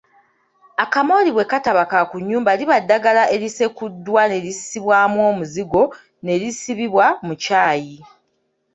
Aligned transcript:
Akamooli 0.83 1.29
bwe 1.33 1.45
kataba 1.51 1.83
ka 1.91 1.99
ku 2.09 2.15
nnyumba 2.21 2.51
liba 2.59 2.77
ddagala 2.83 3.23
erisekuddwa 3.35 4.21
ne 4.27 4.37
lissibwamu 4.45 5.17
omuzigo 5.29 5.83
ne 6.25 6.33
lisibibwa 6.41 7.05
mu 7.25 7.33
kyayi. 7.43 7.97